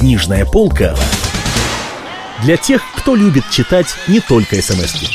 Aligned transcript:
Книжная 0.00 0.46
полка 0.46 0.96
для 2.42 2.56
тех, 2.56 2.80
кто 2.96 3.14
любит 3.14 3.44
читать 3.50 3.94
не 4.08 4.20
только 4.20 4.56
смс 4.62 4.94
-ки. 4.94 5.06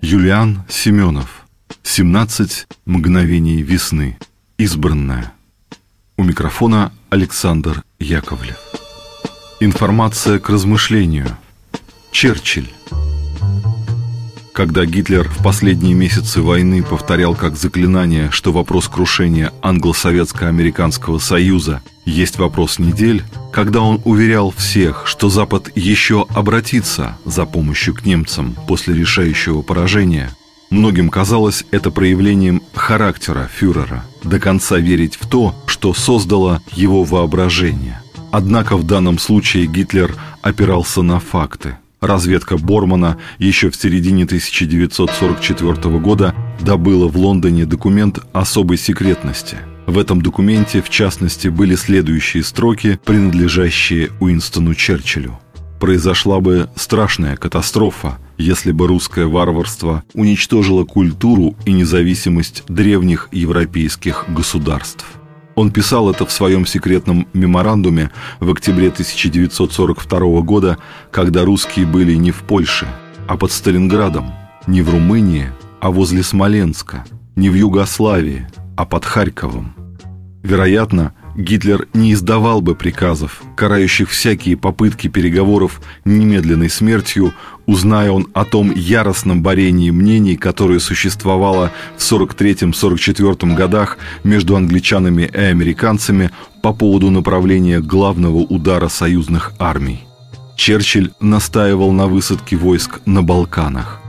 Юлиан 0.00 0.62
Семенов. 0.70 1.44
17 1.82 2.66
мгновений 2.86 3.60
весны. 3.60 4.16
Избранная 4.56 5.34
У 6.16 6.22
микрофона 6.22 6.90
Александр 7.10 7.82
Яковлев. 7.98 8.56
Информация 9.60 10.38
к 10.38 10.48
размышлению. 10.48 11.36
Черчилль. 12.10 12.70
Когда 14.54 14.86
Гитлер 14.86 15.28
в 15.28 15.42
последние 15.44 15.92
месяцы 15.92 16.40
войны 16.40 16.82
повторял 16.82 17.34
как 17.34 17.54
заклинание, 17.54 18.30
что 18.30 18.50
вопрос 18.50 18.88
крушения 18.88 19.52
англо-советско-американского 19.60 21.18
союза 21.18 21.82
есть 22.08 22.38
вопрос 22.38 22.78
недель, 22.78 23.22
когда 23.52 23.80
он 23.80 24.00
уверял 24.04 24.50
всех, 24.50 25.06
что 25.06 25.28
Запад 25.28 25.70
еще 25.74 26.26
обратится 26.30 27.18
за 27.24 27.44
помощью 27.44 27.94
к 27.94 28.04
немцам 28.04 28.56
после 28.66 28.94
решающего 28.94 29.62
поражения, 29.62 30.30
многим 30.70 31.10
казалось 31.10 31.64
это 31.70 31.90
проявлением 31.90 32.62
характера 32.74 33.48
фюрера, 33.52 34.04
до 34.24 34.40
конца 34.40 34.78
верить 34.78 35.16
в 35.16 35.28
то, 35.28 35.54
что 35.66 35.92
создало 35.94 36.62
его 36.72 37.04
воображение. 37.04 38.00
Однако 38.30 38.76
в 38.76 38.84
данном 38.84 39.18
случае 39.18 39.66
Гитлер 39.66 40.14
опирался 40.42 41.02
на 41.02 41.20
факты– 41.20 41.76
Разведка 42.00 42.58
Бормана 42.58 43.18
еще 43.38 43.70
в 43.70 43.76
середине 43.76 44.22
1944 44.22 45.98
года 45.98 46.32
добыла 46.60 47.08
в 47.08 47.16
Лондоне 47.16 47.66
документ 47.66 48.20
особой 48.32 48.78
секретности. 48.78 49.56
В 49.88 49.96
этом 49.96 50.20
документе, 50.20 50.82
в 50.82 50.90
частности, 50.90 51.48
были 51.48 51.74
следующие 51.74 52.44
строки, 52.44 53.00
принадлежащие 53.06 54.10
Уинстону 54.20 54.74
Черчиллю. 54.74 55.40
Произошла 55.80 56.40
бы 56.40 56.68
страшная 56.76 57.36
катастрофа, 57.36 58.18
если 58.36 58.70
бы 58.70 58.86
русское 58.86 59.24
варварство 59.24 60.04
уничтожило 60.12 60.84
культуру 60.84 61.56
и 61.64 61.72
независимость 61.72 62.64
древних 62.68 63.30
европейских 63.32 64.26
государств. 64.28 65.06
Он 65.54 65.72
писал 65.72 66.10
это 66.10 66.26
в 66.26 66.32
своем 66.32 66.66
секретном 66.66 67.26
меморандуме 67.32 68.10
в 68.40 68.50
октябре 68.50 68.88
1942 68.88 70.42
года, 70.42 70.76
когда 71.10 71.46
русские 71.46 71.86
были 71.86 72.12
не 72.12 72.30
в 72.30 72.42
Польше, 72.42 72.86
а 73.26 73.38
под 73.38 73.52
Сталинградом, 73.52 74.34
не 74.66 74.82
в 74.82 74.90
Румынии, 74.90 75.50
а 75.80 75.90
возле 75.90 76.22
Смоленска, 76.22 77.06
не 77.36 77.48
в 77.48 77.54
Югославии, 77.54 78.46
а 78.76 78.84
под 78.84 79.06
Харьковом. 79.06 79.77
Вероятно, 80.42 81.14
Гитлер 81.36 81.88
не 81.94 82.12
издавал 82.12 82.60
бы 82.60 82.74
приказов, 82.74 83.42
карающих 83.56 84.10
всякие 84.10 84.56
попытки 84.56 85.08
переговоров 85.08 85.80
немедленной 86.04 86.70
смертью, 86.70 87.32
узная 87.66 88.10
он 88.10 88.28
о 88.34 88.44
том 88.44 88.72
яростном 88.72 89.42
борении 89.42 89.90
мнений, 89.90 90.36
которое 90.36 90.78
существовало 90.78 91.72
в 91.96 92.00
43-44 92.00 93.54
годах 93.54 93.98
между 94.24 94.56
англичанами 94.56 95.30
и 95.32 95.38
американцами 95.38 96.30
по 96.62 96.72
поводу 96.72 97.10
направления 97.10 97.80
главного 97.80 98.38
удара 98.38 98.88
союзных 98.88 99.52
армий. 99.58 100.04
Черчилль 100.56 101.12
настаивал 101.20 101.92
на 101.92 102.06
высадке 102.06 102.56
войск 102.56 103.00
на 103.06 103.22
Балканах. 103.22 104.00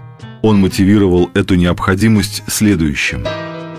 Он 0.42 0.60
мотивировал 0.60 1.30
эту 1.34 1.56
необходимость 1.56 2.44
следующим. 2.48 3.26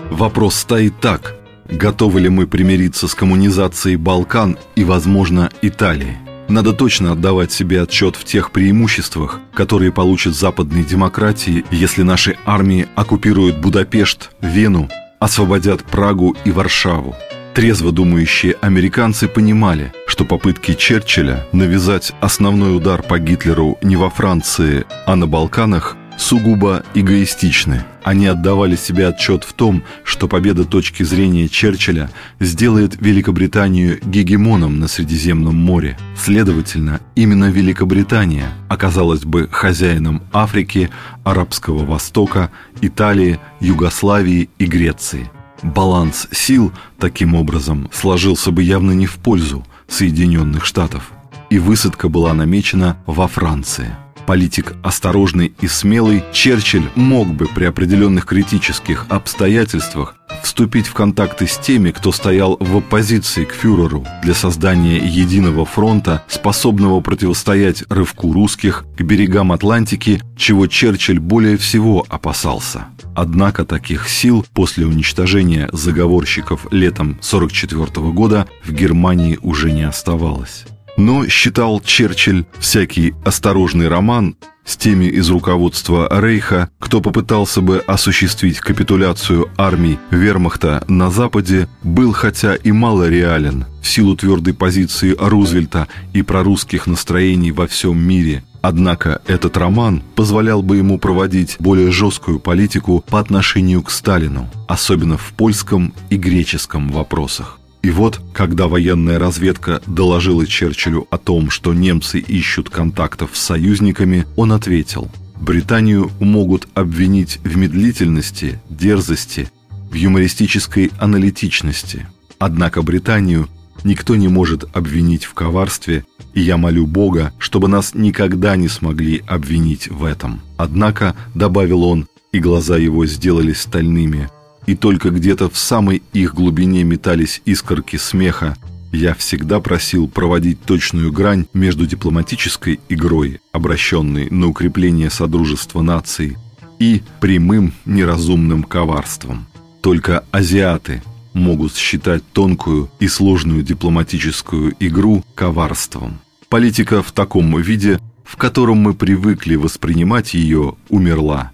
Вопрос 0.09 0.55
стоит 0.55 0.99
так– 0.99 1.35
Готовы 1.71 2.19
ли 2.19 2.29
мы 2.29 2.47
примириться 2.47 3.07
с 3.07 3.15
коммунизацией 3.15 3.95
Балкан 3.95 4.57
и, 4.75 4.83
возможно, 4.83 5.49
Италии? 5.61 6.17
Надо 6.49 6.73
точно 6.73 7.13
отдавать 7.13 7.53
себе 7.53 7.81
отчет 7.81 8.17
в 8.17 8.25
тех 8.25 8.51
преимуществах, 8.51 9.39
которые 9.53 9.93
получат 9.93 10.35
западные 10.35 10.83
демократии, 10.83 11.63
если 11.71 12.01
наши 12.01 12.35
армии 12.45 12.87
оккупируют 12.95 13.59
Будапешт, 13.59 14.31
Вену, 14.41 14.89
освободят 15.19 15.85
Прагу 15.85 16.35
и 16.43 16.51
Варшаву. 16.51 17.15
Трезво 17.53 17.93
думающие 17.93 18.55
американцы 18.59 19.29
понимали, 19.29 19.93
что 20.07 20.25
попытки 20.25 20.73
Черчилля 20.73 21.45
навязать 21.53 22.11
основной 22.19 22.75
удар 22.75 23.01
по 23.01 23.17
Гитлеру 23.17 23.77
не 23.81 23.95
во 23.95 24.09
Франции, 24.09 24.85
а 25.05 25.15
на 25.15 25.25
Балканах 25.25 25.95
сугубо 26.21 26.83
эгоистичны. 26.93 27.83
Они 28.03 28.27
отдавали 28.27 28.75
себе 28.75 29.07
отчет 29.07 29.43
в 29.43 29.53
том, 29.53 29.83
что 30.03 30.27
победа 30.27 30.65
точки 30.65 31.03
зрения 31.03 31.49
Черчилля 31.49 32.09
сделает 32.39 33.01
Великобританию 33.01 33.99
гегемоном 34.03 34.79
на 34.79 34.87
Средиземном 34.87 35.55
море. 35.55 35.97
Следовательно, 36.15 37.01
именно 37.15 37.49
Великобритания 37.49 38.49
оказалась 38.69 39.25
бы 39.25 39.49
хозяином 39.51 40.21
Африки, 40.31 40.89
Арабского 41.23 41.85
Востока, 41.85 42.51
Италии, 42.81 43.39
Югославии 43.59 44.49
и 44.59 44.65
Греции. 44.65 45.29
Баланс 45.63 46.27
сил, 46.31 46.71
таким 46.99 47.33
образом, 47.35 47.89
сложился 47.91 48.51
бы 48.51 48.63
явно 48.63 48.91
не 48.91 49.07
в 49.07 49.15
пользу 49.15 49.65
Соединенных 49.87 50.65
Штатов. 50.65 51.11
И 51.49 51.59
высадка 51.59 52.09
была 52.09 52.33
намечена 52.33 52.97
во 53.05 53.27
Франции– 53.27 53.95
политик 54.25 54.73
осторожный 54.83 55.53
и 55.61 55.67
смелый, 55.67 56.23
Черчилль 56.31 56.89
мог 56.95 57.27
бы 57.27 57.47
при 57.47 57.65
определенных 57.65 58.25
критических 58.25 59.05
обстоятельствах 59.09 60.15
вступить 60.43 60.87
в 60.87 60.93
контакты 60.93 61.47
с 61.47 61.57
теми, 61.57 61.91
кто 61.91 62.11
стоял 62.11 62.57
в 62.59 62.77
оппозиции 62.77 63.45
к 63.45 63.53
фюреру 63.53 64.05
для 64.23 64.33
создания 64.33 64.97
единого 64.97 65.65
фронта, 65.65 66.23
способного 66.27 66.99
противостоять 67.01 67.83
рывку 67.89 68.31
русских 68.31 68.85
к 68.97 69.01
берегам 69.01 69.51
Атлантики, 69.51 70.21
чего 70.37 70.67
Черчилль 70.67 71.19
более 71.19 71.57
всего 71.57 72.05
опасался. 72.09 72.87
Однако 73.15 73.65
таких 73.65 74.07
сил 74.07 74.45
после 74.53 74.85
уничтожения 74.85 75.69
заговорщиков 75.71 76.67
летом 76.71 77.19
1944 77.21 78.07
года 78.11 78.47
в 78.63 78.71
Германии 78.71 79.37
уже 79.41 79.71
не 79.71 79.83
оставалось. 79.83 80.65
Но, 81.01 81.27
считал 81.27 81.81
Черчилль, 81.81 82.45
всякий 82.59 83.15
осторожный 83.25 83.87
роман 83.87 84.35
с 84.63 84.77
теми 84.77 85.05
из 85.05 85.31
руководства 85.31 86.07
Рейха, 86.11 86.69
кто 86.77 87.01
попытался 87.01 87.61
бы 87.61 87.79
осуществить 87.87 88.59
капитуляцию 88.59 89.49
армий 89.57 89.97
вермахта 90.11 90.83
на 90.87 91.09
Западе, 91.09 91.67
был 91.81 92.13
хотя 92.13 92.53
и 92.53 92.71
мало 92.71 93.09
реален 93.09 93.65
в 93.81 93.89
силу 93.89 94.15
твердой 94.15 94.53
позиции 94.53 95.15
Рузвельта 95.17 95.87
и 96.13 96.21
прорусских 96.21 96.85
настроений 96.85 97.51
во 97.51 97.65
всем 97.65 97.97
мире. 97.97 98.43
Однако 98.61 99.23
этот 99.25 99.57
роман 99.57 100.03
позволял 100.13 100.61
бы 100.61 100.77
ему 100.77 100.99
проводить 100.99 101.55
более 101.57 101.89
жесткую 101.89 102.39
политику 102.39 103.03
по 103.09 103.19
отношению 103.19 103.81
к 103.81 103.89
Сталину, 103.89 104.47
особенно 104.67 105.17
в 105.17 105.33
польском 105.35 105.95
и 106.11 106.17
греческом 106.17 106.89
вопросах. 106.89 107.57
И 107.81 107.89
вот, 107.89 108.21
когда 108.33 108.67
военная 108.67 109.17
разведка 109.17 109.81
доложила 109.87 110.45
Черчиллю 110.45 111.07
о 111.09 111.17
том, 111.17 111.49
что 111.49 111.73
немцы 111.73 112.19
ищут 112.19 112.69
контактов 112.69 113.31
с 113.33 113.41
союзниками, 113.41 114.27
он 114.35 114.51
ответил, 114.51 115.09
Британию 115.39 116.11
могут 116.19 116.67
обвинить 116.75 117.39
в 117.43 117.57
медлительности, 117.57 118.59
дерзости, 118.69 119.49
в 119.89 119.95
юмористической 119.95 120.91
аналитичности. 120.99 122.07
Однако 122.37 122.83
Британию 122.83 123.49
никто 123.83 124.15
не 124.15 124.27
может 124.27 124.65
обвинить 124.75 125.25
в 125.25 125.33
коварстве, 125.33 126.05
и 126.35 126.41
я 126.41 126.57
молю 126.57 126.85
Бога, 126.85 127.33
чтобы 127.39 127.67
нас 127.67 127.95
никогда 127.95 128.55
не 128.55 128.67
смогли 128.67 129.23
обвинить 129.25 129.89
в 129.89 130.03
этом. 130.03 130.41
Однако, 130.57 131.15
добавил 131.33 131.83
он, 131.83 132.07
и 132.31 132.39
глаза 132.39 132.77
его 132.77 133.07
сделались 133.07 133.61
стальными– 133.61 134.29
и 134.71 134.75
только 134.75 135.09
где-то 135.09 135.49
в 135.49 135.57
самой 135.57 136.01
их 136.13 136.33
глубине 136.33 136.85
метались 136.85 137.41
искорки 137.43 137.97
смеха, 137.97 138.55
я 138.93 139.13
всегда 139.13 139.59
просил 139.59 140.07
проводить 140.07 140.61
точную 140.63 141.11
грань 141.11 141.45
между 141.53 141.85
дипломатической 141.85 142.79
игрой, 142.87 143.41
обращенной 143.51 144.29
на 144.29 144.47
укрепление 144.47 145.09
Содружества 145.09 145.81
наций, 145.81 146.37
и 146.79 147.03
прямым 147.19 147.73
неразумным 147.85 148.63
коварством. 148.63 149.45
Только 149.81 150.23
азиаты 150.31 151.03
могут 151.33 151.75
считать 151.75 152.23
тонкую 152.31 152.89
и 152.99 153.09
сложную 153.09 153.63
дипломатическую 153.63 154.73
игру 154.79 155.25
коварством. 155.35 156.21
Политика 156.47 157.03
в 157.03 157.11
таком 157.11 157.59
виде, 157.61 157.99
в 158.23 158.37
котором 158.37 158.77
мы 158.77 158.93
привыкли 158.93 159.55
воспринимать 159.55 160.33
ее, 160.33 160.75
умерла. 160.87 161.51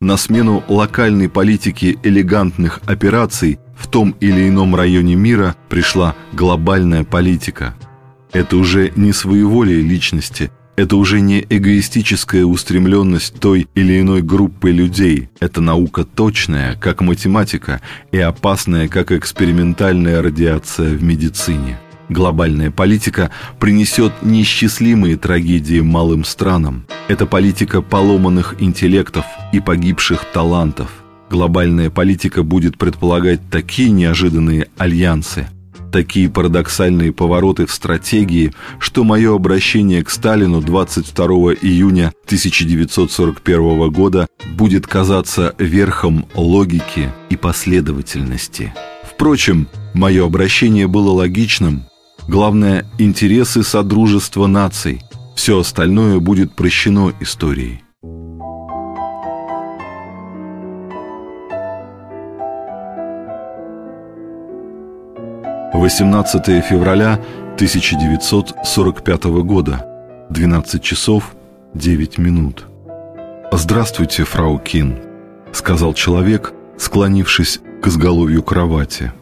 На 0.00 0.16
смену 0.16 0.62
локальной 0.68 1.28
политике 1.28 1.96
элегантных 2.04 2.80
операций 2.86 3.58
в 3.76 3.88
том 3.88 4.14
или 4.20 4.48
ином 4.48 4.76
районе 4.76 5.16
мира 5.16 5.56
пришла 5.68 6.14
глобальная 6.32 7.02
политика. 7.02 7.74
Это 8.32 8.58
уже 8.58 8.92
не 8.94 9.12
своеволие 9.12 9.82
личности, 9.82 10.52
это 10.76 10.94
уже 10.94 11.20
не 11.20 11.44
эгоистическая 11.50 12.44
устремленность 12.44 13.40
той 13.40 13.66
или 13.74 14.00
иной 14.00 14.22
группы 14.22 14.70
людей. 14.70 15.30
Это 15.40 15.60
наука 15.60 16.04
точная, 16.04 16.76
как 16.76 17.00
математика, 17.00 17.80
и 18.12 18.18
опасная, 18.18 18.86
как 18.86 19.10
экспериментальная 19.10 20.22
радиация 20.22 20.94
в 20.94 21.02
медицине. 21.02 21.76
Глобальная 22.08 22.70
политика 22.70 23.30
принесет 23.58 24.12
неисчислимые 24.22 25.16
трагедии 25.16 25.80
малым 25.80 26.24
странам. 26.24 26.86
Это 27.08 27.26
политика 27.26 27.82
поломанных 27.82 28.56
интеллектов 28.60 29.24
и 29.52 29.60
погибших 29.60 30.24
талантов. 30.32 30.90
Глобальная 31.30 31.90
политика 31.90 32.42
будет 32.42 32.78
предполагать 32.78 33.40
такие 33.50 33.90
неожиданные 33.90 34.68
альянсы, 34.78 35.48
такие 35.92 36.30
парадоксальные 36.30 37.12
повороты 37.12 37.66
в 37.66 37.72
стратегии, 37.72 38.52
что 38.78 39.04
мое 39.04 39.34
обращение 39.34 40.02
к 40.02 40.08
Сталину 40.08 40.62
22 40.62 41.26
июня 41.60 42.12
1941 42.24 43.90
года 43.90 44.26
будет 44.54 44.86
казаться 44.86 45.54
верхом 45.58 46.26
логики 46.34 47.10
и 47.28 47.36
последовательности. 47.36 48.72
Впрочем, 49.02 49.68
мое 49.94 50.24
обращение 50.24 50.86
было 50.86 51.10
логичным, 51.10 51.87
Главное– 52.28 52.84
интересы 52.98 53.62
Содружества 53.62 54.46
наций. 54.46 55.00
Все 55.34 55.60
остальное 55.60 56.20
будет 56.20 56.52
прощено 56.52 57.10
историей. 57.20 57.80
Восемнадцатое 65.72 66.60
февраля 66.60 67.18
1945 67.54 69.24
года, 69.42 69.86
12 70.28 70.82
часов 70.82 71.34
9 71.72 72.18
минут. 72.18 72.66
«Здравствуйте, 73.50 74.24
фрау 74.24 74.58
Кин»,— 74.58 74.98
сказал 75.52 75.94
человек, 75.94 76.52
склонившись 76.76 77.60
к 77.80 77.86
изголовью 77.86 78.42
кровати. 78.42 79.12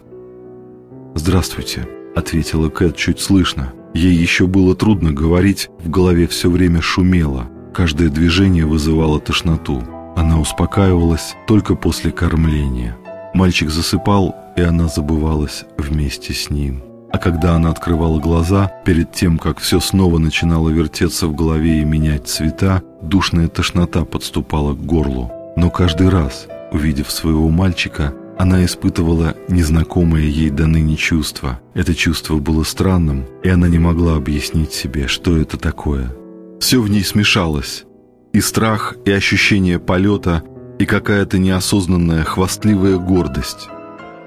«Здравствуйте», 1.15 1.87
ответила 2.17 2.69
Кэт 2.71 2.97
чуть 2.97 3.21
слышно. 3.21 3.73
Ей 3.95 4.15
еще 4.15 4.47
было 4.47 4.75
трудно 4.75 5.13
говорить, 5.13 5.71
в 5.79 5.89
голове 5.89 6.27
все 6.27 6.51
время 6.51 6.81
шумело. 6.81 7.49
Каждое 7.73 8.09
движение 8.09 8.67
вызывало 8.67 9.21
тошноту. 9.21 9.83
Она 10.17 10.41
успокаивалась 10.41 11.35
только 11.47 11.75
после 11.75 12.11
кормления. 12.11 12.97
Мальчик 13.35 13.71
засыпал, 13.71 14.35
и 14.57 14.63
она 14.63 14.89
забывалась 14.89 15.65
вместе 15.77 16.33
с 16.33 16.49
ним. 16.51 16.83
А 17.13 17.19
когда 17.19 17.55
она 17.55 17.71
открывала 17.71 18.19
глаза, 18.19 18.73
перед 18.85 19.13
тем, 19.13 19.39
как 19.39 19.59
все 19.59 19.79
снова 19.79 20.19
начинало 20.19 20.71
вертеться 20.71 21.27
в 21.29 21.35
голове 21.35 21.81
и 21.81 21.85
менять 21.85 22.27
цвета, 22.27 22.83
душная 23.03 23.49
тошнота 23.49 24.05
подступала 24.05 24.75
к 24.75 24.85
горлу. 24.85 25.31
Но 25.57 25.71
каждый 25.71 26.09
раз, 26.09 26.49
увидев 26.73 27.11
своего 27.11 27.49
мальчика, 27.51 28.13
она 28.39 28.65
испытывала 28.65 29.35
незнакомое 29.49 30.25
ей 30.25 30.51
до 30.51 30.67
ныне 30.67 30.97
чувство. 30.97 31.61
Это 31.75 31.95
чувство 31.95 32.37
было 32.37 32.65
странным, 32.65 33.25
и 33.43 33.49
она 33.49 33.69
не 33.69 33.79
могла 33.79 34.17
объяснить 34.17 34.73
себе, 34.73 35.09
что 35.09 35.39
это 35.39 35.57
такое. 35.57 36.15
Все 36.61 36.81
в 36.81 36.91
ней 36.91 37.03
смешалось. 37.03 37.85
И 38.33 38.41
страх, 38.41 38.97
и 39.07 39.11
ощущение 39.11 39.79
полета, 39.79 40.43
и 40.79 40.85
какая-то 40.85 41.39
неосознанная 41.39 42.25
хвастливая 42.25 42.99
гордость, 42.99 43.69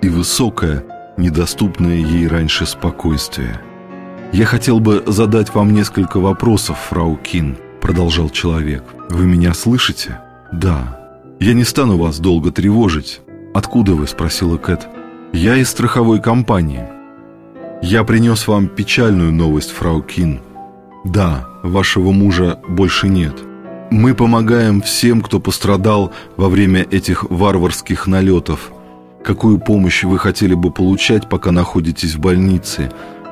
и 0.01 0.09
высокое, 0.09 0.83
недоступное 1.17 1.97
ей 1.97 2.27
раньше 2.27 2.65
спокойствие. 2.65 3.61
«Я 4.31 4.45
хотел 4.45 4.79
бы 4.79 5.03
задать 5.06 5.53
вам 5.53 5.73
несколько 5.73 6.19
вопросов, 6.19 6.79
фрау 6.89 7.17
Кин»,— 7.17 7.57
продолжал 7.81 8.29
человек. 8.29 8.83
«Вы 9.09 9.25
меня 9.25 9.53
слышите?» 9.53 10.19
«Да». 10.51 10.95
«Я 11.39 11.53
не 11.53 11.63
стану 11.63 11.97
вас 11.97 12.19
долго 12.19 12.51
тревожить. 12.51 13.21
«Откуда 13.59 13.94
вы?»– 13.94 14.07
спросила 14.07 14.56
Кэт. 14.56 14.88
«Я 15.33 15.57
из 15.57 15.69
страховой 15.69 16.21
компании». 16.21 16.85
«Я 17.81 18.06
принес 18.06 18.47
вам 18.47 18.69
печальную 18.69 19.33
новость, 19.33 19.71
фрау 19.71 20.01
Кин. 20.01 20.39
Да, 21.03 21.45
вашего 21.61 22.13
мужа 22.13 22.61
больше 22.69 23.09
нет. 23.09 23.35
Мы 23.91 24.15
помогаем 24.15 24.81
всем, 24.81 25.21
кто 25.21 25.41
пострадал 25.41 26.13
во 26.38 26.47
время 26.47 26.88
этих 26.89 27.29
варварских 27.29 28.07
налетов. 28.07 28.71
Какую 29.25 29.59
помощь 29.59 30.06
вы 30.06 30.19
хотели 30.19 30.53
бы 30.53 30.71
получать, 30.71 31.27
пока 31.27 31.51
находитесь 31.51 32.15
в 32.15 32.19
больнице? 32.21 32.89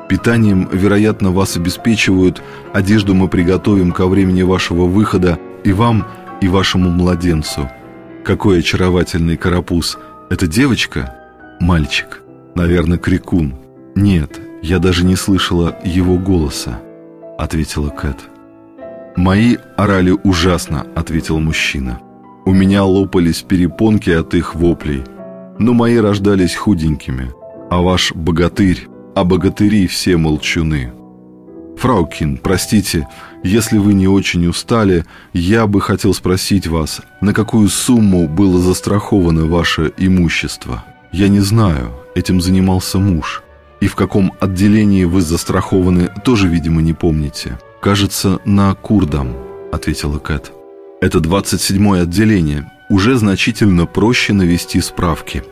Питанием, 0.09 0.67
вероятно, 0.69 1.31
вас 1.31 1.55
обеспечивают, 1.55 2.43
одежду 2.73 3.15
мы 3.15 3.29
приготовим 3.29 3.93
ко 3.93 4.07
времени 4.07 4.41
вашего 4.41 4.87
выхода 4.87 5.39
и 5.63 5.71
вам, 5.71 6.05
и 6.41 6.49
вашему 6.49 6.89
младенцу. 6.89 7.69
Какой 8.25 8.59
очаровательный 8.59 9.37
карапуз! 9.37 9.97
Это 10.29 10.45
девочка? 10.45 11.15
Мальчик. 11.59 12.21
Наверное, 12.53 12.97
крикун. 12.97 13.55
Нет, 13.95 14.39
я 14.61 14.79
даже 14.79 15.05
не 15.05 15.15
слышала 15.15 15.75
его 15.85 16.17
голоса, 16.17 16.79
ответила 17.37 17.89
Кэт. 17.89 18.17
Мои 19.15 19.57
орали 19.77 20.11
ужасно, 20.11 20.85
ответил 20.95 21.39
мужчина. 21.39 21.99
У 22.45 22.53
меня 22.53 22.83
лопались 22.83 23.41
перепонки 23.41 24.09
от 24.09 24.33
их 24.33 24.53
воплей, 24.53 25.03
но 25.59 25.73
мои 25.73 25.97
рождались 25.97 26.55
худенькими, 26.55 27.31
а 27.69 27.81
ваш 27.81 28.13
богатырь, 28.13 28.87
а 29.15 29.23
богатыри 29.23 29.87
все 29.87 30.17
молчуны. 30.17 30.91
Фраукин, 31.77 32.37
простите, 32.37 33.07
если 33.43 33.77
вы 33.77 33.93
не 33.93 34.07
очень 34.07 34.47
устали, 34.47 35.05
я 35.33 35.67
бы 35.67 35.81
хотел 35.81 36.13
спросить 36.13 36.67
вас, 36.67 37.01
на 37.21 37.33
какую 37.33 37.69
сумму 37.69 38.27
было 38.27 38.59
застраховано 38.59 39.45
ваше 39.45 39.93
имущество? 39.97 40.83
Я 41.11 41.27
не 41.29 41.39
знаю, 41.39 41.93
этим 42.15 42.41
занимался 42.41 42.99
муж. 42.99 43.43
И 43.79 43.87
в 43.87 43.95
каком 43.95 44.33
отделении 44.39 45.03
вы 45.03 45.21
застрахованы, 45.21 46.09
тоже, 46.25 46.47
видимо, 46.47 46.81
не 46.81 46.93
помните. 46.93 47.59
Кажется, 47.79 48.39
на 48.43 48.73
Курдам, 48.73 49.35
ответила 49.71 50.17
Кэт. 50.17 50.51
Это 50.99 51.19
27-е 51.19 52.03
отделение. 52.03 52.71
Уже 52.89 53.17
значительно 53.17 53.85
проще 53.85 54.33
навести 54.33 54.81
справки. 54.81 55.43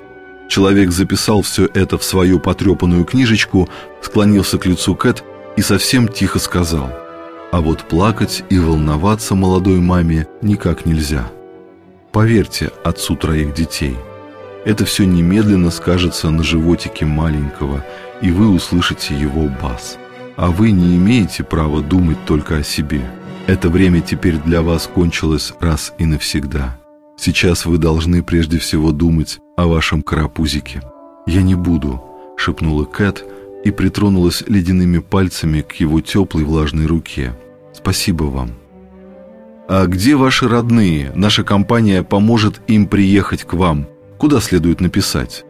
Человек 0.50 0.92
записал 0.92 1.42
все 1.44 1.70
это 1.74 1.98
в 1.98 2.04
свою 2.04 2.40
потрепанную 2.40 3.06
книжечку, 3.06 3.70
склонился 4.02 4.58
к 4.58 4.66
лицу 4.66 4.96
Кэт 4.96 5.24
и 5.56 5.62
совсем 5.62 6.08
тихо 6.08 6.40
сказал, 6.40 6.90
«А 7.51 7.62
вот 7.62 7.83
плакать 7.83 8.44
и 8.50 8.59
волноваться 8.59 9.36
молодой 9.36 9.80
маме 9.80 10.27
никак 10.42 10.86
нельзя. 10.86 11.31
Поверьте 12.12 12.71
отцу 12.83 13.15
троих 13.15 13.53
детей, 13.53 13.95
это 14.65 14.83
все 14.83 15.06
немедленно 15.06 15.69
скажется 15.69 16.31
на 16.31 16.42
животике 16.42 17.06
маленького, 17.06 17.86
и 18.19 18.31
вы 18.31 18.50
услышите 18.50 19.13
его 19.13 19.47
бас. 19.62 19.97
А 20.38 20.50
вы 20.50 20.71
не 20.71 20.95
имеете 20.95 21.44
права 21.44 21.81
думать 21.81 22.18
только 22.25 22.58
о 22.58 22.63
себе. 22.63 23.01
Это 23.46 23.70
время 23.70 24.01
теперь 24.01 24.38
для 24.38 24.63
вас 24.63 24.88
кончилось 24.88 25.53
раз 25.60 25.93
и 26.00 26.05
навсегда. 26.05 26.79
Сейчас 27.15 27.67
вы 27.67 27.77
должны 27.77 28.24
прежде 28.24 28.58
всего 28.58 28.91
думать 28.91 29.38
о 29.55 29.67
вашем 29.67 30.01
карапузике. 30.01 30.81
«Я 31.27 31.43
не 31.43 31.55
буду»,— 31.55 32.03
шепнула 32.36 32.86
Кэт,— 32.86 33.24
и 33.65 33.72
притронулась 33.72 34.43
ледяными 34.48 35.00
пальцами 35.00 35.62
к 35.62 35.74
его 35.74 36.00
теплой 36.00 36.45
влажной 36.45 36.86
руке. 36.86 37.34
«Спасибо 37.74 38.24
вам». 38.24 38.51
«А 39.67 39.88
где 39.88 40.15
ваши 40.15 40.48
родные? 40.48 41.12
Наша 41.15 41.43
компания 41.43 42.03
поможет 42.03 42.62
им 42.67 42.86
приехать 42.86 43.43
к 43.43 43.53
вам. 43.53 43.88
Куда 44.19 44.39
следует 44.39 44.79
написать?» 44.79 45.43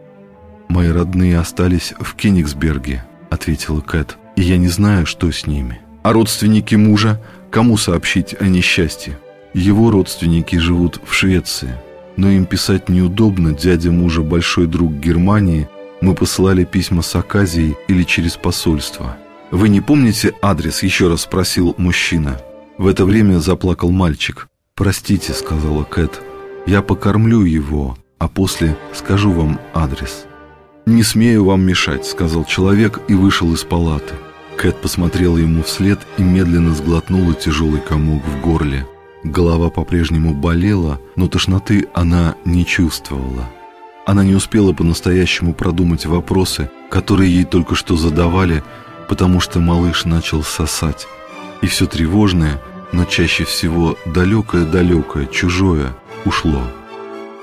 «Мои 0.68 0.88
родные 0.88 1.38
остались 1.38 1.92
в 2.00 2.16
Кенигсберге»,— 2.16 3.04
ответила 3.30 3.80
Кэт, 3.80 4.16
«и 4.34 4.42
я 4.42 4.56
не 4.56 4.68
знаю, 4.68 5.04
что 5.04 5.30
с 5.30 5.46
ними». 5.46 5.80
«А 6.02 6.12
родственники 6.12 6.74
мужа? 6.74 7.22
Кому 7.50 7.76
сообщить 7.76 8.34
о 8.40 8.48
несчастье?» 8.48 9.18
«Его 9.52 9.90
родственники 9.90 10.56
живут 10.56 11.00
в 11.04 11.12
Швеции, 11.12 11.74
но 12.16 12.30
им 12.30 12.46
писать 12.46 12.88
неудобно, 12.88 13.52
дядя 13.52 13.90
мужа 13.90 14.22
большой 14.22 14.66
друг 14.66 14.92
Германии 14.94 15.68
мы 16.00 16.14
посылали 16.14 16.64
письма 16.64 17.02
с 17.02 17.14
Аказией 17.14 17.76
или 17.88 18.02
через 18.02 18.36
посольство. 18.36 19.16
«Вы 19.50 19.68
не 19.68 19.80
помните 19.80 20.34
адрес?»– 20.42 20.82
еще 20.82 21.08
раз 21.08 21.22
спросил 21.22 21.74
мужчина. 21.78 22.40
В 22.78 22.86
это 22.86 23.04
время 23.04 23.38
заплакал 23.38 23.90
мальчик. 23.90 24.48
«Простите»,– 24.74 25.32
сказала 25.34 25.84
Кэт,– 25.84 26.20
«я 26.66 26.82
покормлю 26.82 27.42
его, 27.42 27.96
а 28.18 28.28
после 28.28 28.76
скажу 28.92 29.30
вам 29.30 29.60
адрес». 29.72 30.26
«Не 30.84 31.02
смею 31.02 31.44
вам 31.44 31.62
мешать»,– 31.62 32.04
сказал 32.06 32.44
человек 32.44 33.00
и 33.08 33.14
вышел 33.14 33.52
из 33.54 33.64
палаты. 33.64 34.14
Кэт 34.56 34.80
посмотрела 34.80 35.38
ему 35.38 35.62
вслед 35.62 35.98
и 36.18 36.22
медленно 36.22 36.74
сглотнула 36.74 37.34
тяжелый 37.34 37.80
комок 37.80 38.22
в 38.24 38.40
горле. 38.40 38.86
Голова 39.24 39.70
по-прежнему 39.70 40.34
болела, 40.34 41.00
но 41.16 41.28
тошноты 41.28 41.88
она 41.94 42.36
не 42.44 42.64
чувствовала. 42.64 43.50
Она 44.06 44.22
не 44.22 44.36
успела 44.36 44.72
по-настоящему 44.72 45.52
продумать 45.52 46.06
вопросы, 46.06 46.70
которые 46.90 47.34
ей 47.34 47.44
только 47.44 47.74
что 47.74 47.96
задавали, 47.96 48.62
потому 49.08 49.40
что 49.40 49.58
малыш 49.58 50.04
начал 50.04 50.44
сосать. 50.44 51.08
И 51.60 51.66
все 51.66 51.86
тревожное, 51.86 52.62
но 52.92 53.04
чаще 53.04 53.42
всего 53.42 53.98
далекое-далекое, 54.06 55.26
чужое, 55.26 55.96
ушло. 56.24 56.62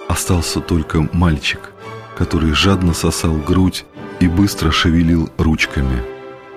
Остался 0.08 0.62
только 0.62 1.10
мальчик, 1.12 1.74
который 2.18 2.54
жадно 2.54 2.94
сосал 2.94 3.36
грудь 3.36 3.84
и 4.22 4.30
быстро 4.30 4.72
шевелил 4.72 5.30
ручками. 5.38 6.02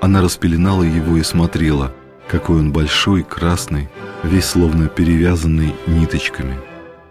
Она 0.01 0.23
распеленала 0.23 0.85
его 0.85 1.17
и 1.17 1.25
смотрела, 1.25 1.93
какой 2.29 2.61
он 2.61 2.71
большой, 2.71 3.25
красный, 3.25 3.89
весь 4.23 4.45
словно 4.45 4.87
перевязанный 4.87 5.75
ниточками. 5.89 6.61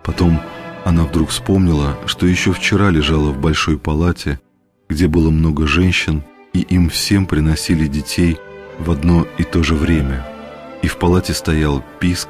Потом 0.02 0.40
она 0.86 1.04
вдруг 1.04 1.30
вспомнила, 1.30 1.98
что 2.06 2.28
еще 2.28 2.54
вчера 2.54 2.92
лежала 2.92 3.32
в 3.32 3.40
большой 3.40 3.78
палате, 3.78 4.40
где 4.88 5.08
было 5.08 5.32
много 5.32 5.66
женщин, 5.66 6.24
и 6.54 6.60
им 6.62 6.90
всем 6.90 7.26
приносили 7.26 7.88
детей 7.88 8.38
в 8.78 8.92
одно 8.92 9.26
и 9.40 9.44
то 9.44 9.64
же 9.64 9.74
время. 9.74 10.26
И 10.84 10.88
в 10.88 10.98
палате 10.98 11.34
стоял 11.34 11.84
писк, 12.00 12.30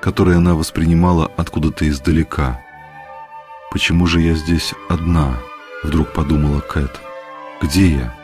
который 0.00 0.36
она 0.36 0.54
воспринимала 0.54 1.32
откуда-то 1.36 1.88
издалека. 1.88 2.62
«Почему 3.72 4.06
же 4.06 4.20
я 4.20 4.34
здесь 4.34 4.72
одна?»— 4.88 5.40
вдруг 5.82 6.12
подумала 6.12 6.60
Кэт. 6.60 7.00
«Где 7.60 7.88
я? 7.88 8.14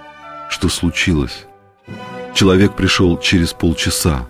Что 0.48 0.68
случилось?» 0.68 1.46
Человек 2.34 2.76
пришел 2.76 3.18
через 3.18 3.52
полчаса. 3.52 4.28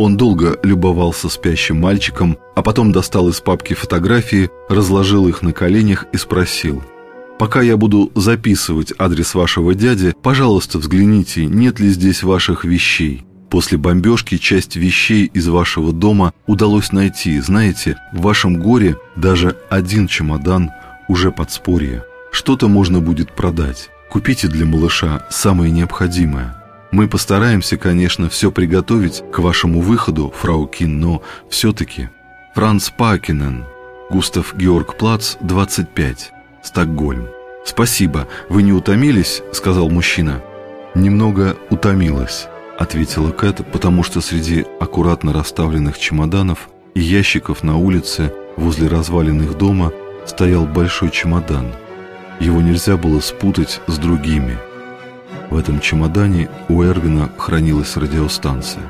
Он 0.00 0.16
долго 0.16 0.58
любовался 0.62 1.28
спящим 1.28 1.78
мальчиком, 1.82 2.38
а 2.56 2.62
потом 2.62 2.90
достал 2.90 3.28
из 3.28 3.40
папки 3.40 3.74
фотографии, 3.74 4.48
разложил 4.70 5.28
их 5.28 5.42
на 5.42 5.52
коленях 5.52 6.06
и 6.14 6.16
спросил. 6.16 6.82
«Пока 7.38 7.60
я 7.60 7.76
буду 7.76 8.10
записывать 8.14 8.94
адрес 8.96 9.34
вашего 9.34 9.74
дяди, 9.74 10.14
пожалуйста, 10.22 10.78
взгляните, 10.78 11.44
нет 11.44 11.80
ли 11.80 11.90
здесь 11.90 12.22
ваших 12.22 12.64
вещей. 12.64 13.26
После 13.50 13.76
бомбежки 13.76 14.38
часть 14.38 14.74
вещей 14.74 15.26
из 15.34 15.48
вашего 15.48 15.92
дома 15.92 16.32
удалось 16.46 16.92
найти. 16.92 17.38
Знаете, 17.38 17.98
в 18.14 18.22
вашем 18.22 18.58
горе 18.58 18.96
даже 19.16 19.58
один 19.68 20.08
чемодан 20.08 20.70
уже 21.08 21.30
подспорье. 21.30 22.04
Что-то 22.32 22.68
можно 22.68 23.00
будет 23.00 23.32
продать. 23.36 23.90
Купите 24.10 24.48
для 24.48 24.64
малыша 24.64 25.26
самое 25.28 25.70
необходимое. 25.70 26.59
Мы 26.90 27.06
постараемся, 27.06 27.76
конечно, 27.76 28.28
все 28.28 28.50
приготовить 28.50 29.22
к 29.32 29.38
вашему 29.38 29.80
выходу, 29.80 30.32
фрау 30.36 30.66
Кин, 30.66 31.00
но 31.00 31.22
все-таки... 31.48 32.08
Франц 32.52 32.90
Пакинен, 32.90 33.64
Густав 34.10 34.56
Георг 34.56 34.96
Плац, 34.96 35.36
25, 35.40 36.32
Стокгольм. 36.64 37.28
«Спасибо, 37.64 38.26
вы 38.48 38.64
не 38.64 38.72
утомились?»— 38.72 39.40
сказал 39.52 39.88
мужчина. 39.88 40.42
«Немного 40.96 41.56
утомилась»,— 41.70 42.48
ответила 42.78 43.30
Кэт, 43.30 43.64
потому 43.70 44.02
что 44.02 44.20
среди 44.20 44.66
аккуратно 44.80 45.32
расставленных 45.32 45.96
чемоданов 45.96 46.68
и 46.94 47.00
ящиков 47.00 47.62
на 47.62 47.76
улице 47.76 48.34
возле 48.56 48.88
разваленных 48.88 49.56
дома 49.56 49.92
стоял 50.26 50.66
большой 50.66 51.10
чемодан. 51.10 51.72
Его 52.40 52.60
нельзя 52.60 52.96
было 52.96 53.20
спутать 53.20 53.80
с 53.86 53.96
другими— 53.96 54.58
в 55.50 55.56
этом 55.56 55.80
чемодане 55.80 56.48
у 56.68 56.82
Эрвина 56.82 57.30
хранилась 57.36 57.96
радиостанция. 57.96 58.82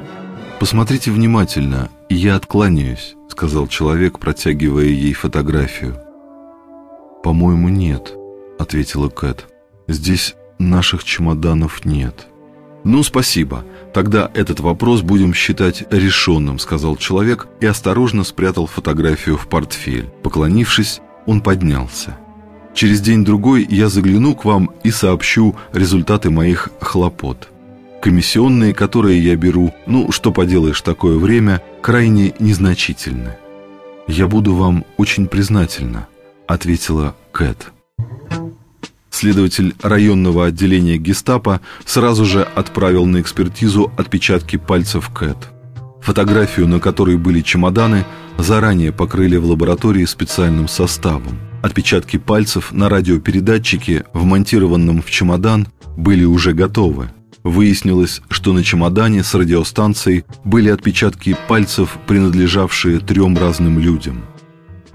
«Посмотрите 0.58 1.10
внимательно, 1.10 1.88
и 2.08 2.14
я 2.14 2.36
откланяюсь»,— 2.36 3.16
сказал 3.28 3.66
человек, 3.66 4.18
протягивая 4.18 4.84
ей 4.84 5.14
фотографию. 5.14 5.96
«По-моему, 7.22 7.68
нет»,— 7.68 8.12
ответила 8.58 9.08
Кэт. 9.08 9.46
«Здесь 9.88 10.34
наших 10.58 11.04
чемоданов 11.04 11.84
нет». 11.86 12.26
«Ну, 12.84 13.02
спасибо. 13.02 13.64
Тогда 13.92 14.30
этот 14.34 14.60
вопрос 14.60 15.02
будем 15.02 15.34
считать 15.34 15.84
решенным»,— 15.90 16.58
сказал 16.60 16.96
человек 16.96 17.48
и 17.60 17.66
осторожно 17.66 18.24
спрятал 18.24 18.66
фотографию 18.66 19.36
в 19.36 19.48
портфель. 19.48 20.10
Поклонившись, 20.22 21.00
он 21.26 21.40
поднялся. 21.40 22.16
Через 22.74 23.00
день-другой 23.00 23.66
я 23.68 23.88
загляну 23.88 24.34
к 24.34 24.44
вам 24.44 24.70
и 24.84 24.90
сообщу 24.90 25.56
результаты 25.72 26.30
моих 26.30 26.70
хлопот. 26.80 27.48
Комиссионные, 28.00 28.72
которые 28.72 29.22
я 29.22 29.36
беру, 29.36 29.74
ну, 29.86 30.10
что 30.10 30.32
поделаешь, 30.32 30.80
такое 30.80 31.18
время, 31.18 31.62
крайне 31.82 32.32
незначительны. 32.38 33.36
Я 34.06 34.26
буду 34.26 34.54
вам 34.54 34.84
очень 34.96 35.26
признательна, 35.26 36.08
ответила 36.46 37.14
Кэт. 37.32 37.72
Следователь 39.10 39.74
районного 39.82 40.46
отделения 40.46 40.96
гестапо 40.96 41.60
сразу 41.84 42.24
же 42.24 42.42
отправил 42.42 43.04
на 43.04 43.20
экспертизу 43.20 43.92
отпечатки 43.98 44.56
пальцев 44.56 45.10
Кэт. 45.10 45.36
Фотографию, 46.00 46.66
на 46.66 46.80
которой 46.80 47.18
были 47.18 47.42
чемоданы, 47.42 48.06
заранее 48.42 48.92
покрыли 48.92 49.36
в 49.36 49.46
лаборатории 49.46 50.04
специальным 50.04 50.68
составом– 50.68 51.38
Отпечатки 51.62 52.16
пальцев 52.16 52.72
на 52.72 52.88
радиопередатчике, 52.88 54.04
вмонтированном 54.14 55.02
в 55.02 55.10
чемодан, 55.10 55.68
были 55.96 56.24
уже 56.24 56.54
готовы. 56.54 57.10
Выяснилось, 57.42 58.22
что 58.30 58.52
на 58.52 58.64
чемодане 58.64 59.22
с 59.22 59.34
радиостанцией 59.34 60.24
были 60.44 60.70
отпечатки 60.70 61.36
пальцев, 61.48 61.98
принадлежавшие 62.06 63.00
трем 63.00 63.36
разным 63.36 63.78
людям. 63.78 64.24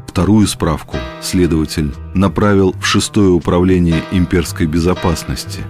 Вторую 0.07 0.47
справку 0.47 0.97
следователь 1.21 1.93
направил 2.15 2.73
в 2.79 2.85
шестое 2.85 3.29
управление 3.29 4.01
имперской 4.11 4.65
безопасности. 4.65 5.61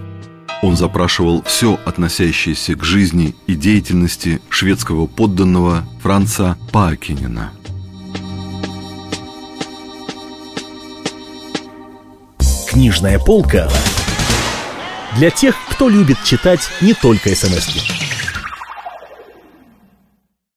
Он 0.62 0.76
запрашивал 0.76 1.42
все, 1.42 1.78
относящееся 1.84 2.74
к 2.74 2.84
жизни 2.84 3.34
и 3.46 3.54
деятельности 3.54 4.40
шведского 4.48 5.06
подданного 5.06 5.84
Франца 6.02 6.56
Паакинена– 6.72 7.52
Книжная 12.86 13.18
полка 13.18 13.68
для 15.16 15.30
тех, 15.30 15.56
кто 15.70 15.88
любит 15.88 16.18
читать 16.22 16.60
не 16.80 16.94
только 16.94 17.34
смс 17.34 17.66
-ки. 17.68 18.05